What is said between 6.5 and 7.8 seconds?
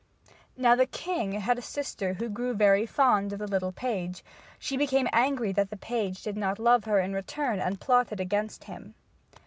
love her in return and